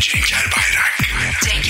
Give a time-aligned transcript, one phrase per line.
[0.00, 0.94] Cenk Erbayrak.
[1.40, 1.69] Cenk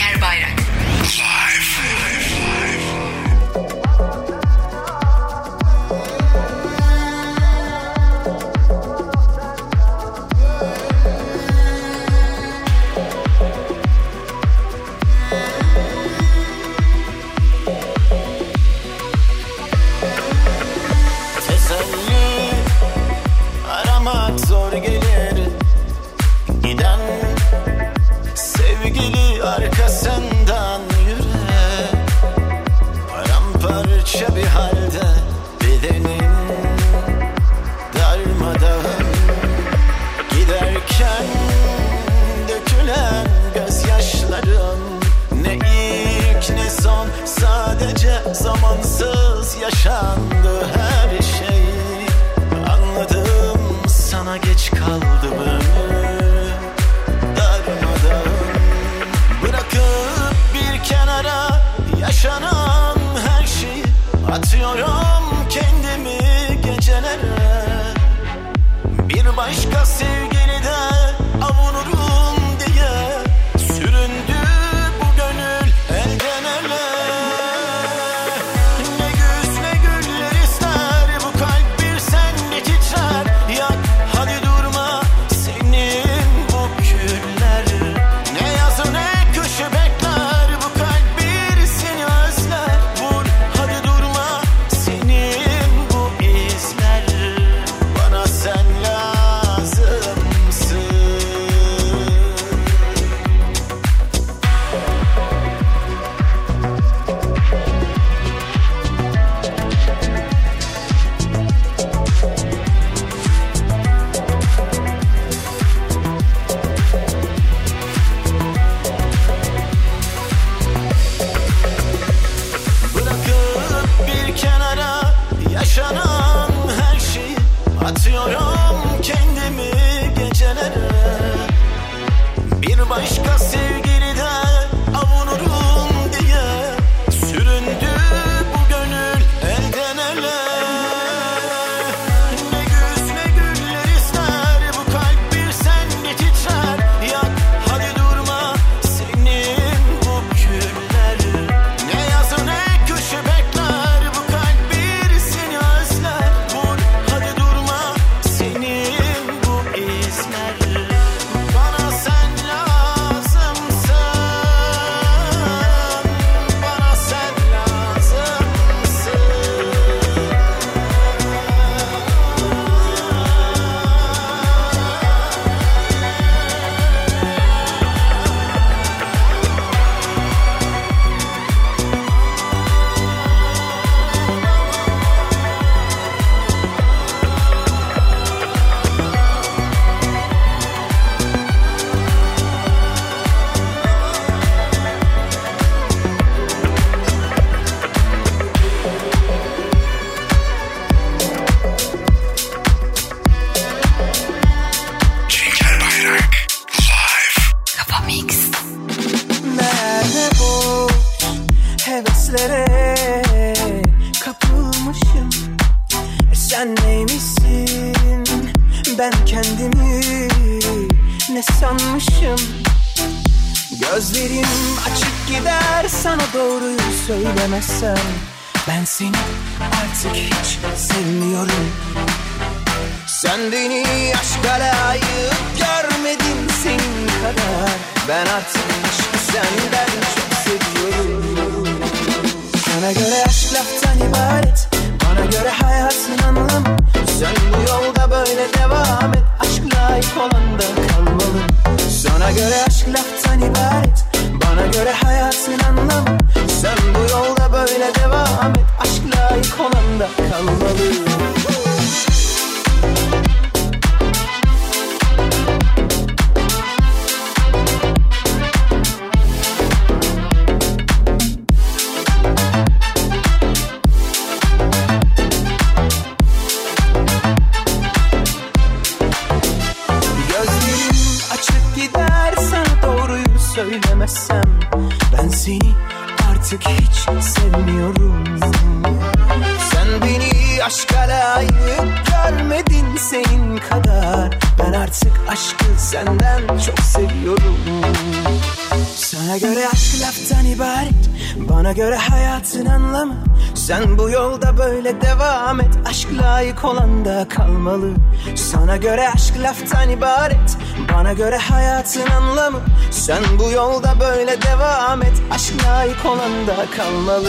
[308.71, 310.57] Bana göre aşk laftan ibaret.
[310.95, 312.61] Bana göre hayatın anlamı.
[312.91, 315.13] Sen bu yolda böyle devam et.
[315.31, 317.29] Aşk layık olan da kalmalı.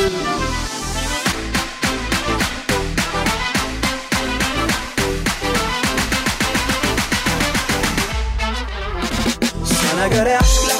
[9.65, 10.70] Sana göre aşk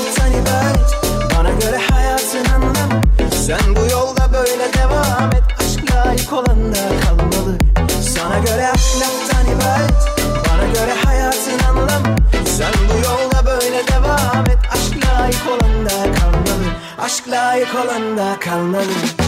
[18.52, 19.21] calmando.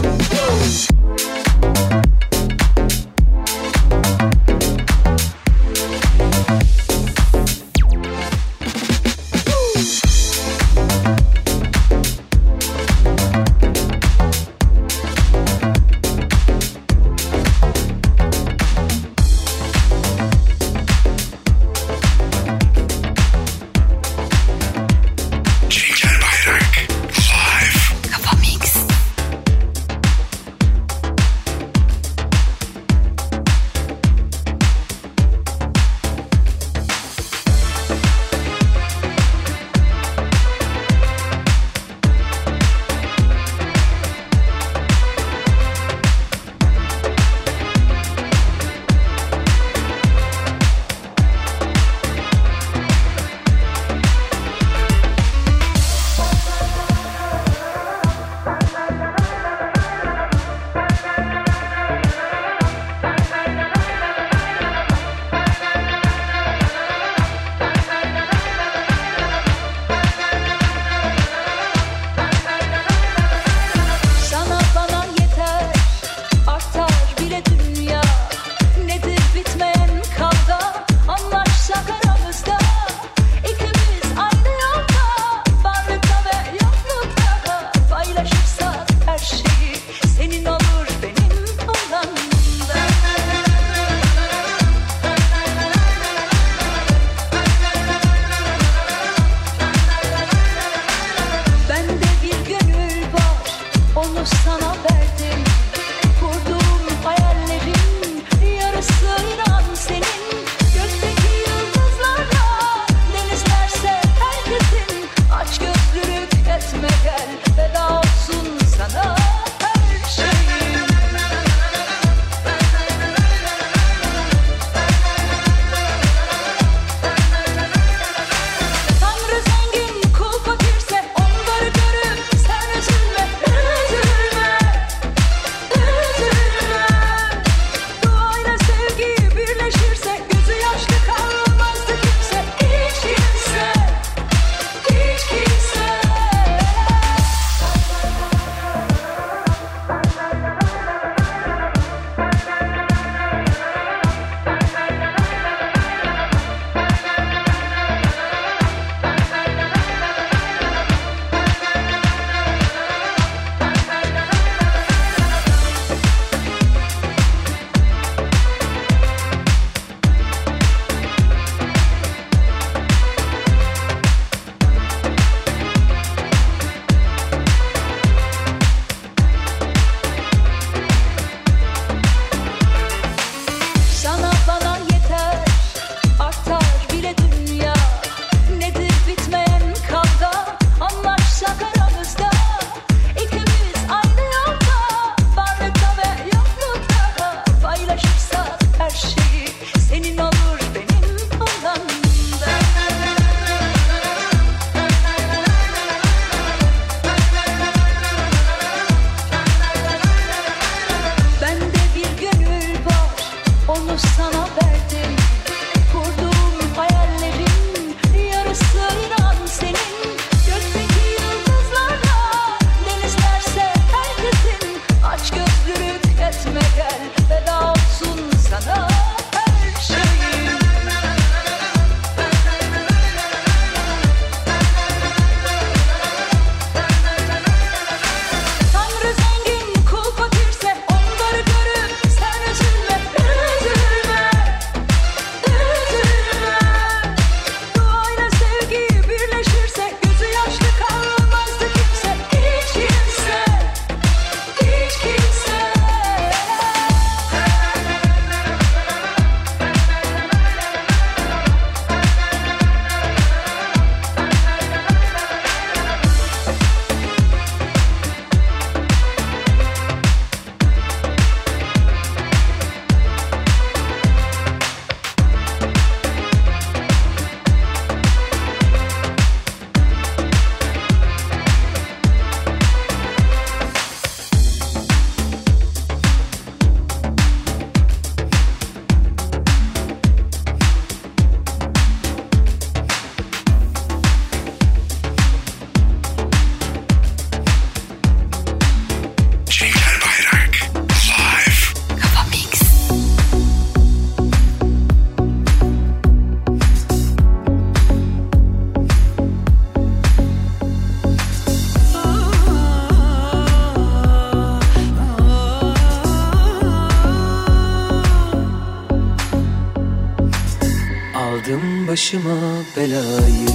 [322.13, 323.52] başıma belayı.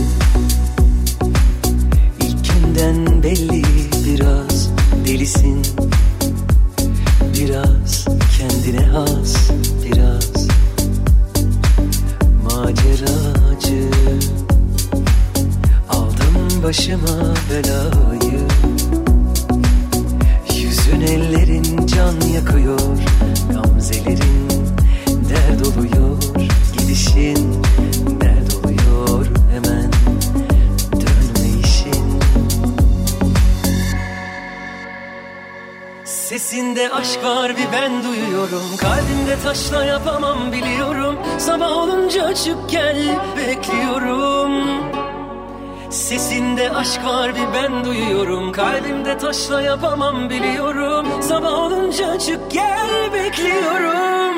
[48.59, 51.23] Kalbimde taşla yapamam biliyorum.
[51.23, 54.35] Sabah olunca çık gel bekliyorum.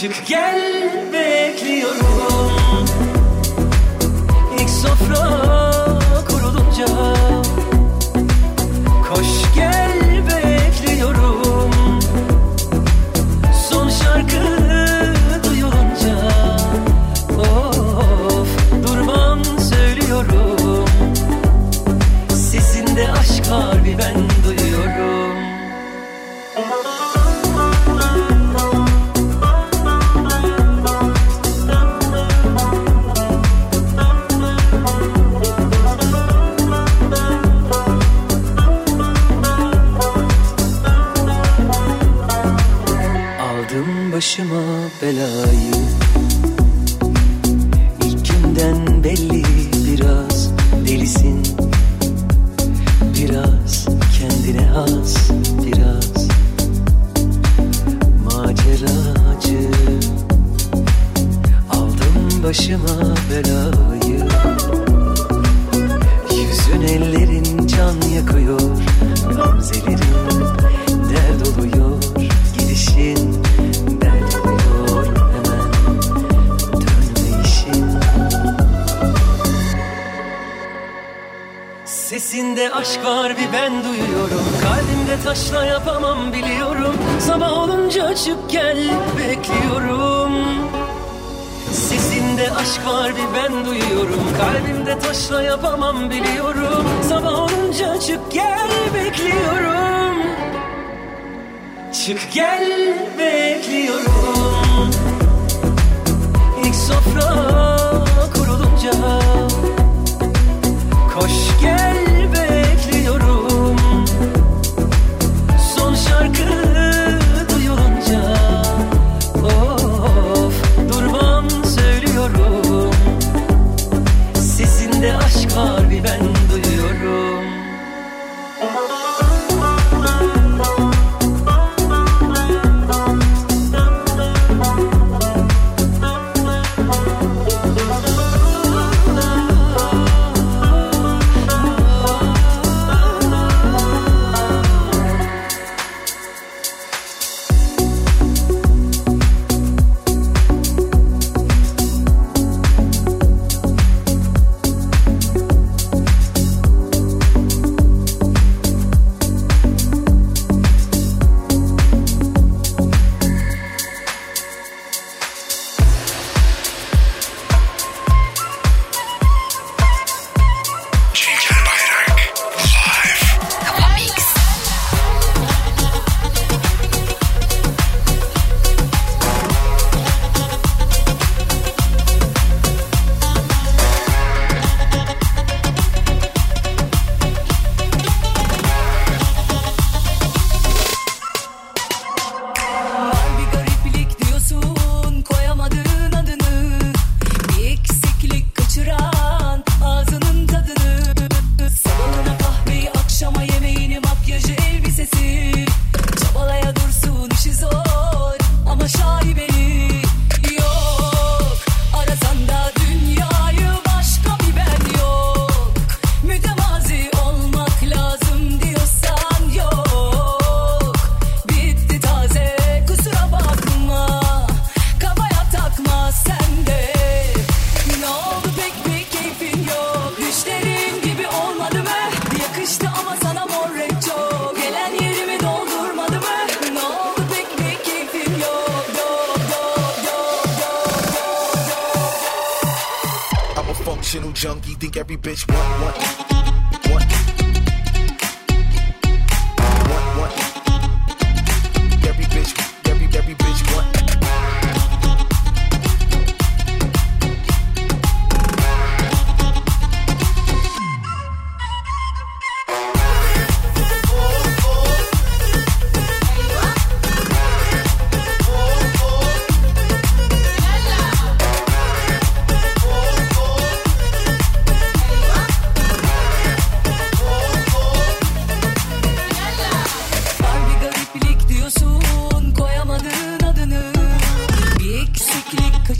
[0.00, 0.62] Çık gel
[1.12, 2.86] bekliyorum.
[4.60, 5.28] İlk sofra
[6.28, 6.86] kurulunca
[9.08, 9.83] Koş gel.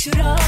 [0.04, 0.44] should all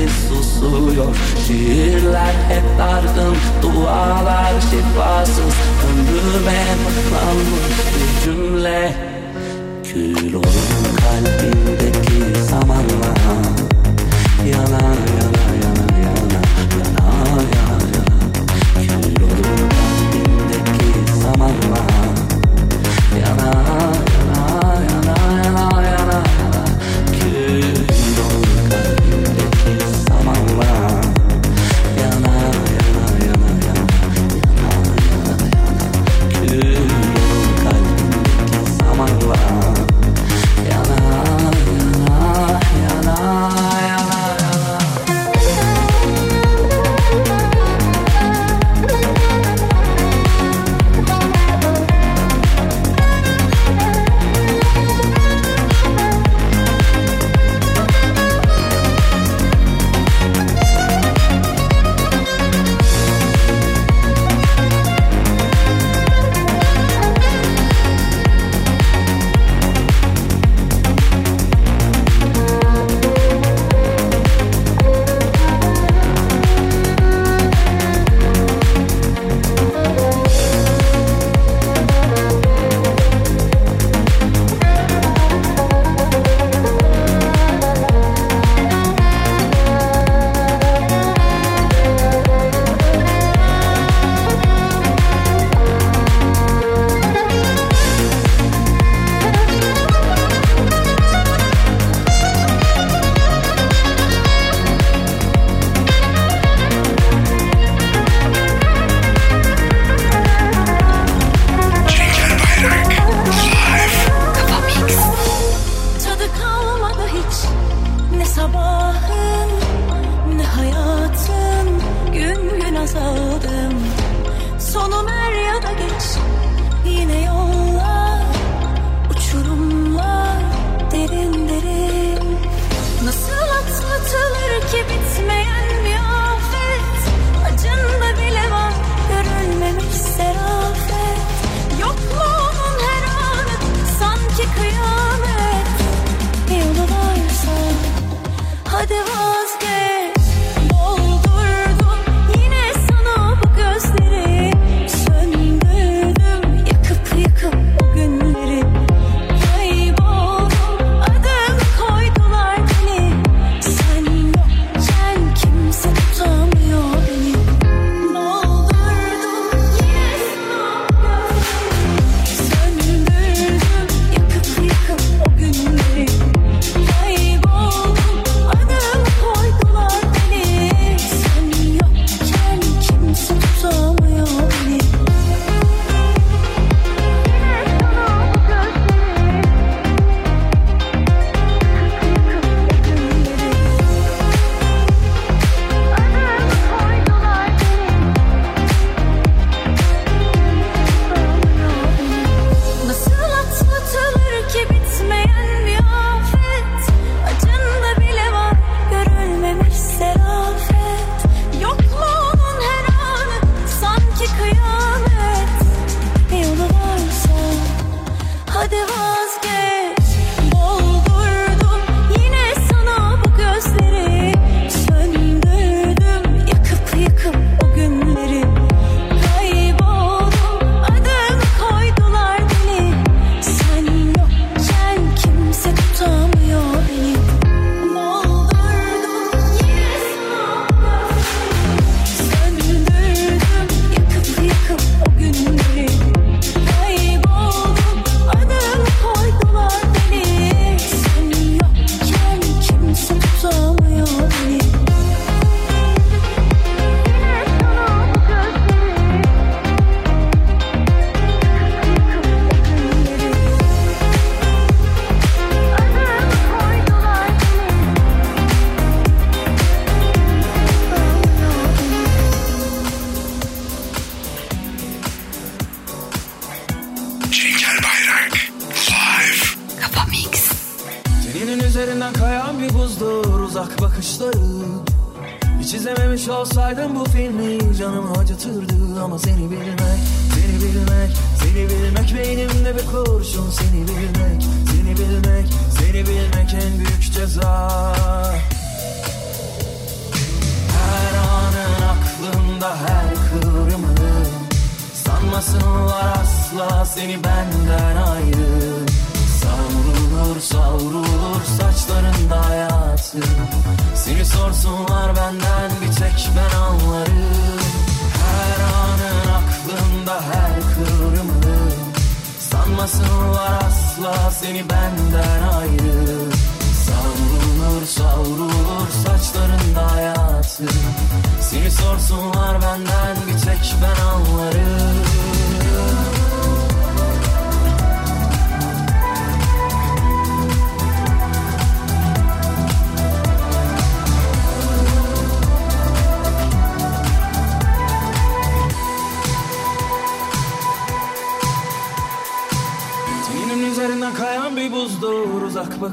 [0.00, 5.54] sessiz susuyor Şiirler hep dargın dualar şifasız.
[5.90, 8.94] Ömrüme tıklanmış bir cümle
[9.84, 10.44] Kül olur
[11.00, 13.14] kalbimdeki zamanla.
[14.46, 14.82] Yana
[15.16, 16.40] yana yana yana
[16.78, 17.10] yana
[17.56, 18.04] yana.
[18.74, 21.80] Kül olur kalbimdeki zamanla.
[23.20, 24.09] Yana yana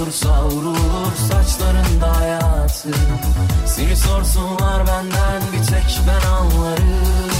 [0.00, 2.92] Savrulur savrulur saçlarında hayatım
[3.66, 7.30] Seni sorsunlar benden bir tek ben anlarım.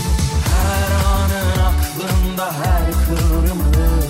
[0.50, 4.04] Her anın aklımda her kıvrımın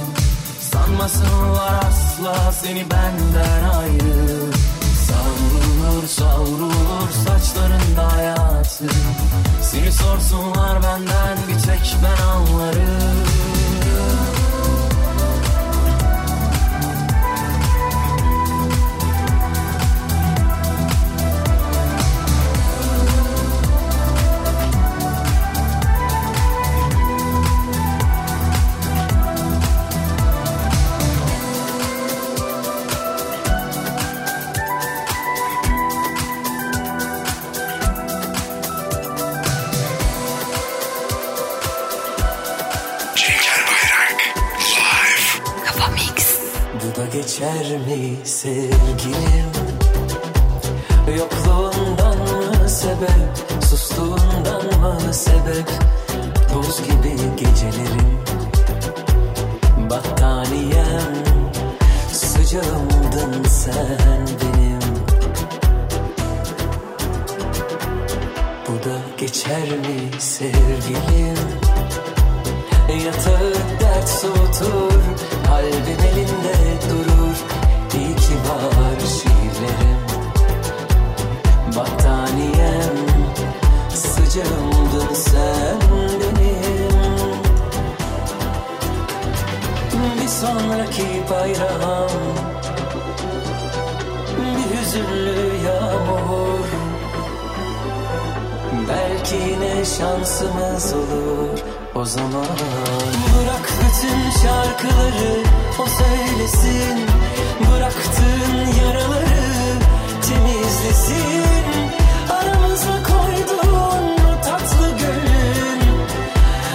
[0.60, 4.52] Sanmasınlar asla seni benden ayrı.
[5.06, 8.88] Savrulur savrulur saçlarında hayatım
[9.62, 13.49] Seni sorsunlar benden bir tek ben anlarım
[47.30, 49.50] geçer mi sevgilim?
[51.18, 55.70] Yokluğundan mı sebep Sustuğundan mı sebep?
[56.54, 58.20] Buz gibi gecelerim.
[59.90, 61.14] Battaniyem
[62.12, 64.80] Sıcağımdın sen benim.
[68.68, 71.38] Bu da geçer mi sevgilim?
[73.04, 75.00] Yatağı dert soğutur
[75.50, 76.54] Kalbim elinde
[76.90, 77.36] durur
[77.94, 80.00] İyi ki var şiirlerim.
[81.76, 82.96] Battaniyem
[83.94, 85.80] Sıcağımdın sen
[86.20, 86.90] benim.
[90.22, 92.10] Bir sonraki bayram
[94.36, 96.66] Bir hüzünlü yağmur.
[98.88, 101.69] Belki yine şansımız olur
[102.00, 102.46] o zaman.
[103.34, 105.42] Bırak bütün şarkıları
[105.78, 107.06] o söylesin.
[107.60, 109.78] Bıraktığın yaraları
[110.28, 111.64] temizlesin.
[112.30, 115.80] Aramıza koyduğun o tatlı gönlün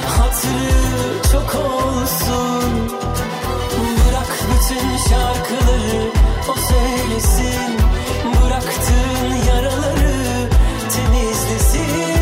[0.07, 2.91] Hatırı çok olsun.
[3.79, 6.11] Bırak bütün şarkıları
[6.49, 7.77] o söylesin.
[8.25, 10.49] Bıraktığın yaraları
[10.93, 12.14] temizlesin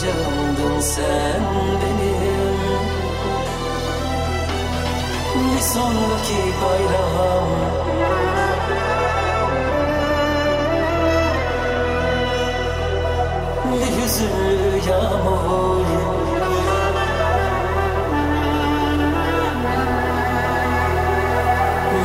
[0.00, 1.42] candın sen
[1.82, 2.60] benim
[5.34, 7.48] Bir sonraki bayram
[13.64, 15.86] Bir hüzünlü yağmur.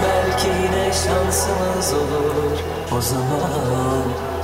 [0.03, 2.59] Belki yine şansımız olur
[2.97, 4.34] o zaman.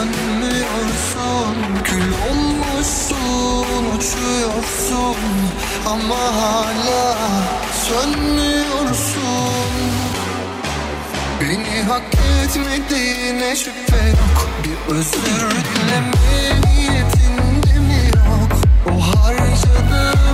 [0.00, 5.16] Dönmüyorsun Kül olmuşsun uçuyorsun.
[5.86, 7.16] Ama hala
[7.88, 9.20] sönmüyorsun.
[11.40, 12.02] Beni hak
[12.44, 14.48] etmediğine şüphe yok.
[14.64, 18.52] Bir özür dileme niyetin de mi yok?
[18.86, 20.29] O harcadığın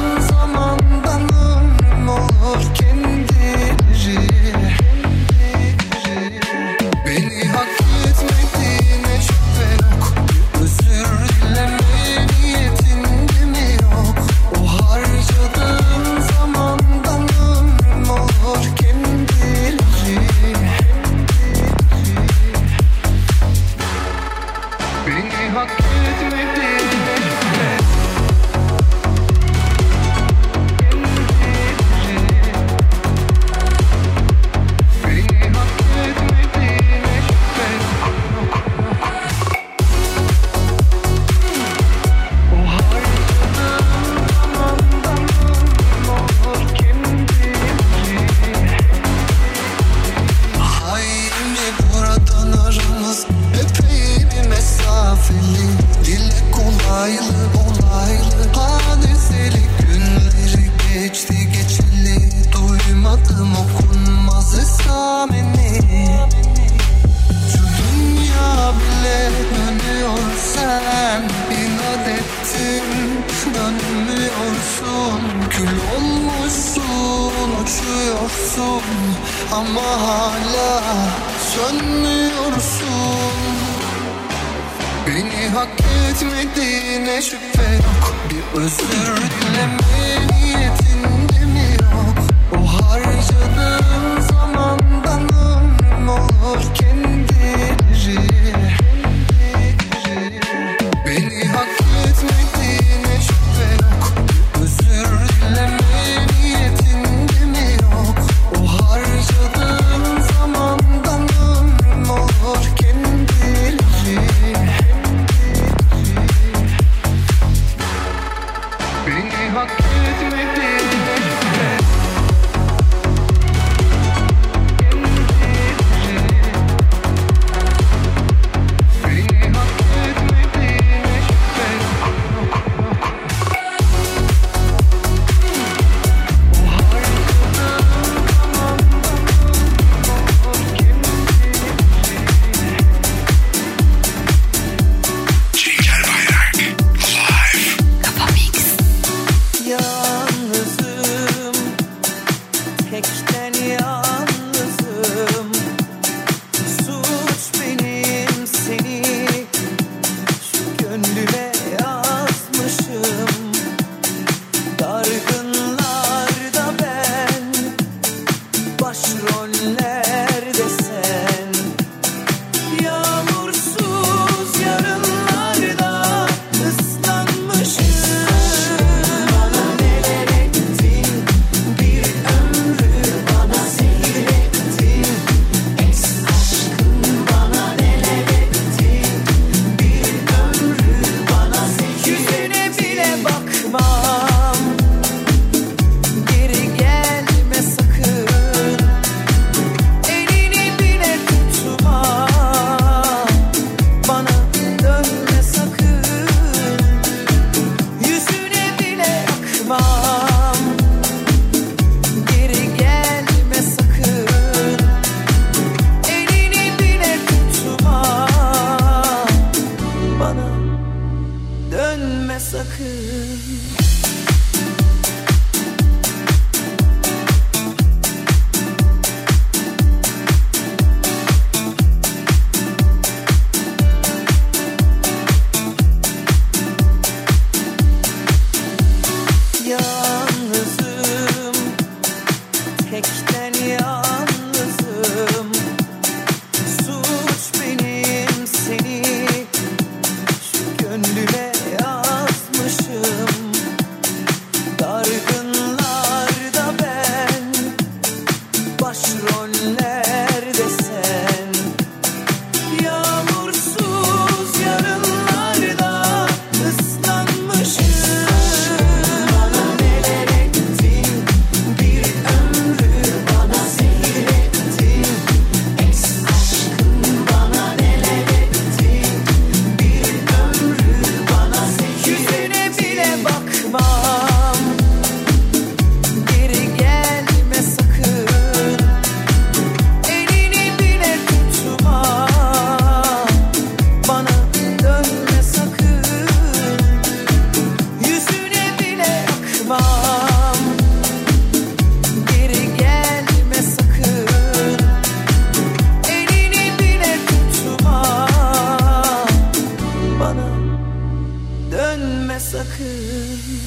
[313.17, 313.67] sakın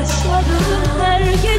[0.00, 1.49] yaşadım her gece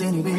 [0.00, 0.37] acıtırdı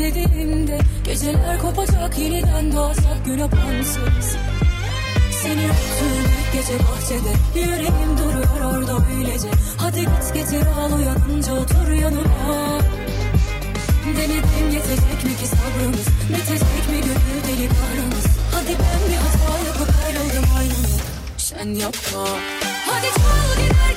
[0.00, 4.36] dediğimde Geceler kopacak yeniden doğacak gün apansız
[5.42, 7.32] Seni öptüğüm gece bahçede.
[7.54, 9.48] Yüreğim duruyor orada öylece.
[9.78, 12.80] Hadi git getir al uyanınca otur yanıma.
[14.16, 16.06] Denedim yetecek mi ki sabrımız?
[16.28, 20.96] Bitecek mi gönül deli karımız Hadi ben bir hata yapıp ayrıldım aynını
[21.36, 22.24] Sen yapma.
[22.86, 23.89] Hadi çal gidelim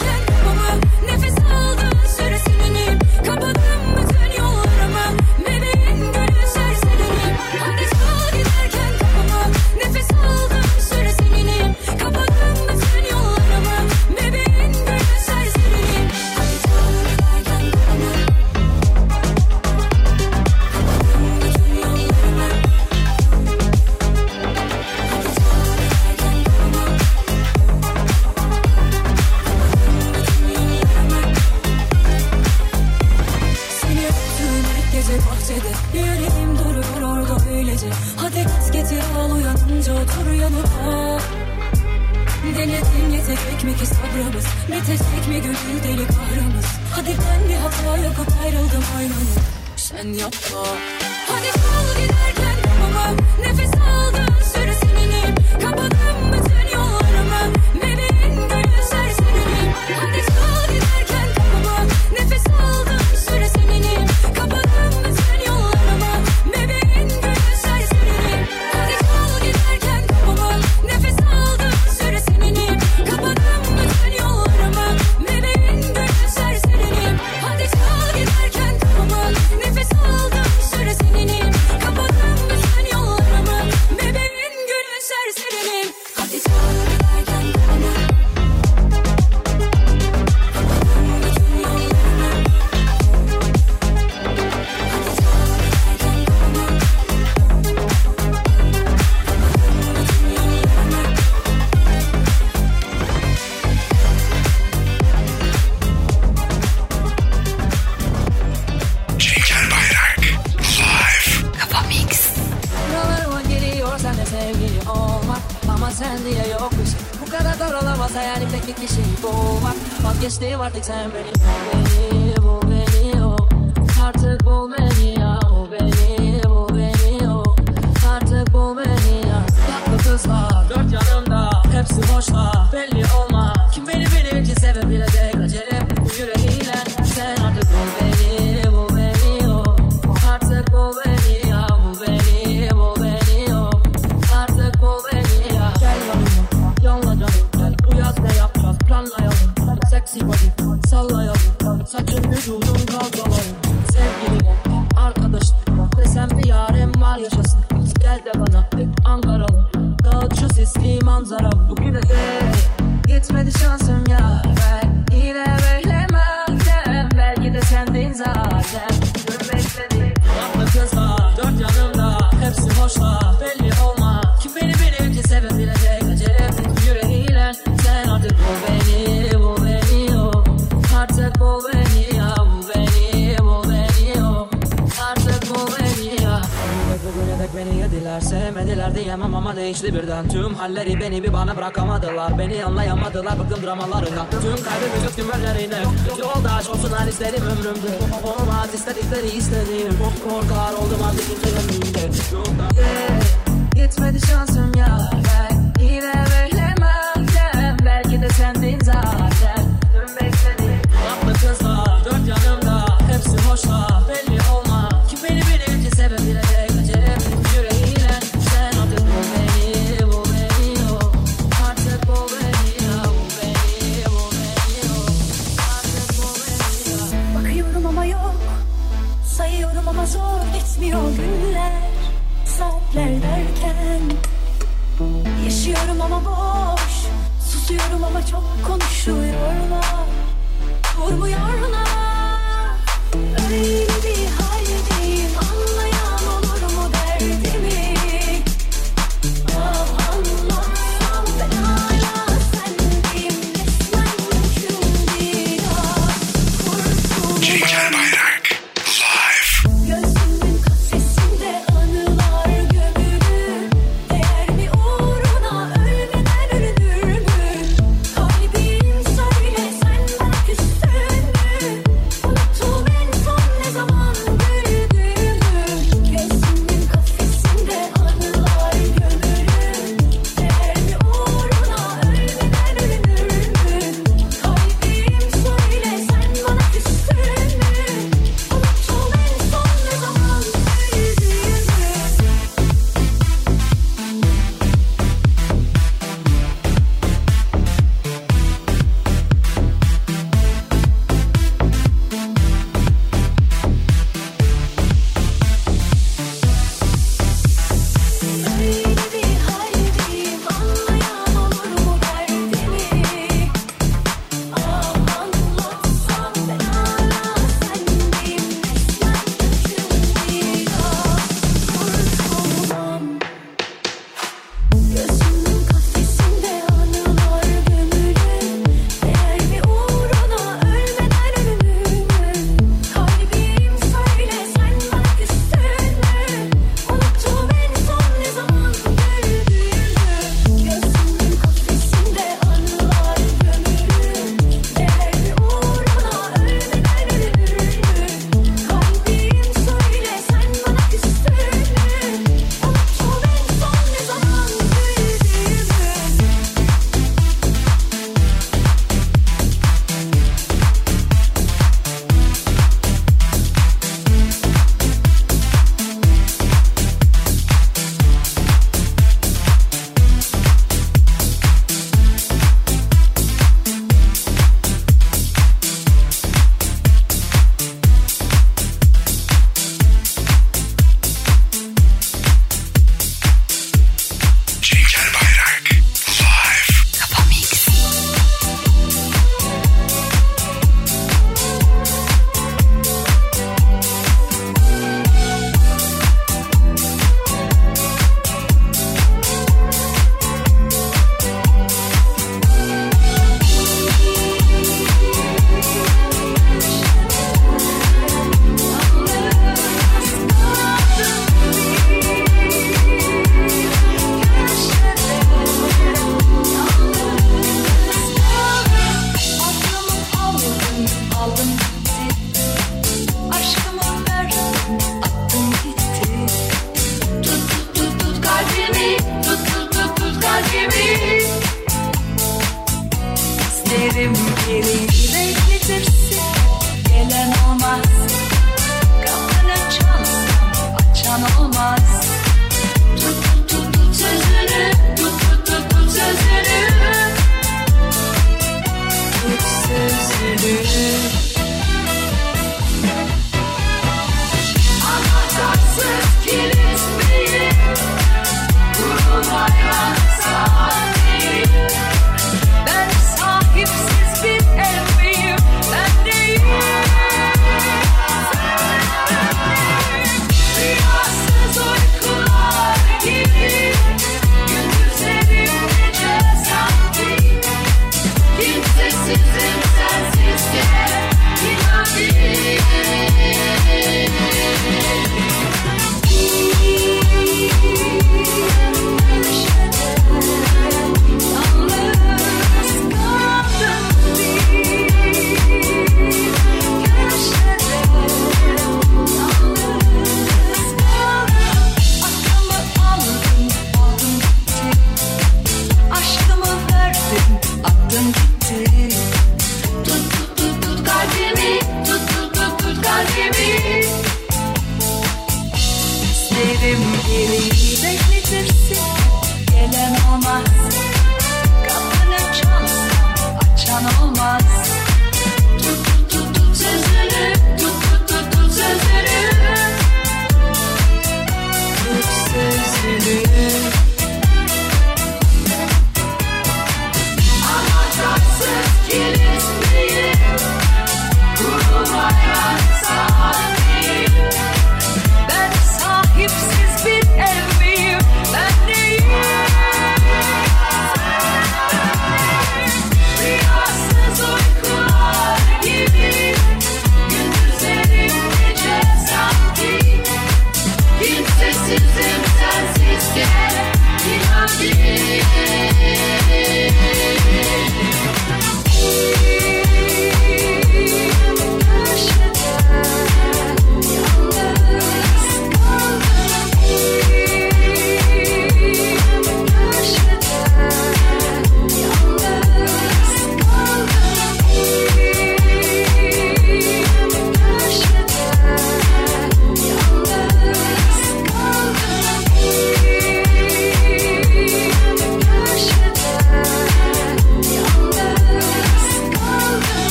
[190.54, 190.93] birden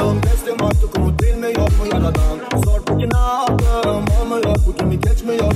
[0.00, 2.60] yaptım Teslim artık umut değil yok mu yaradan?
[2.64, 4.04] Sor bu ki ne yaptım?
[4.22, 5.52] Olmuyor bu kimi geçmiyor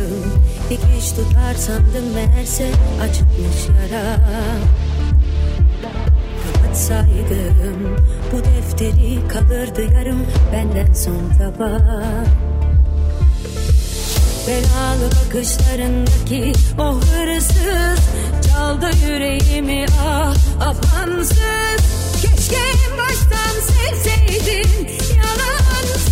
[0.00, 0.32] Yandım
[0.70, 2.70] dikiş tutar sandım meğerse
[3.02, 4.16] açıkmış yara
[6.44, 7.96] Kapatsaydım
[8.32, 12.24] bu defteri kalırdı yarım benden son tabağa
[14.46, 18.04] Belalı bakışlarındaki o hırsız
[18.48, 21.82] Çaldı yüreğimi ah afansız
[22.22, 22.62] Keşke
[22.98, 26.11] baştan sevseydin yalansız.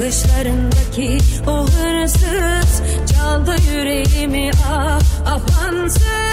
[0.00, 2.82] Bakışlarındaki o hırsız
[3.12, 6.29] Çaldı yüreğimi ah afansız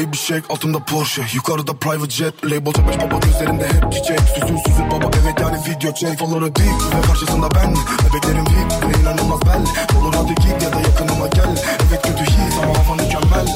[0.00, 1.22] baby shake Altımda Porsche.
[1.34, 4.20] Yukarıda private jet Label C5 baba gözlerinde hep çiçek.
[4.20, 6.18] Süzül süzül baba evet yani video çek.
[6.18, 7.74] Faları deep ve karşısında ben.
[8.04, 9.62] Bebeklerim VIP ve inanılmaz bel.
[9.98, 11.50] Olur hadi git ya da yakınıma gel.
[11.88, 13.46] Evet kötü his ama hava mükemmel.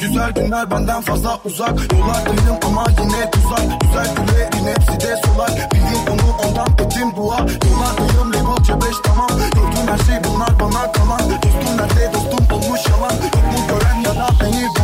[0.00, 1.92] Güzel günler benden fazla uzak.
[1.92, 3.80] Yollardayım ama yine tuzak.
[3.80, 7.38] Güzel günlerin hepsi de solar Bildiğin onu ondan ettim dua.
[7.38, 9.30] Yollardayım label C5 tamam.
[9.54, 11.20] Gördüğüm her şey bunlar bana kalan.
[11.42, 12.12] Dostum nerede?
[12.14, 13.12] Dostum olmuş yalan.
[13.12, 14.81] Yok mu gören ya da beni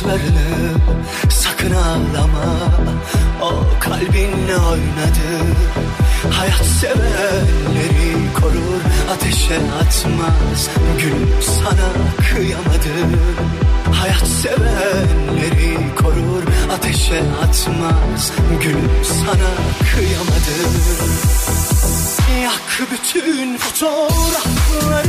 [0.00, 0.78] gözyaşlarını
[1.30, 2.44] sakın ağlama.
[3.42, 5.30] O kalbinle oynadı
[6.30, 8.80] Hayat sevenleri korur
[9.12, 10.70] ateşe atmaz.
[10.98, 11.88] Gülüm sana
[12.30, 13.18] kıyamadı
[13.92, 16.42] Hayat sevenleri korur
[16.74, 18.32] ateşe atmaz.
[18.62, 19.50] Gülüm sana
[19.94, 20.56] kıyamadı
[22.42, 24.99] Yak bütün fotoğrafları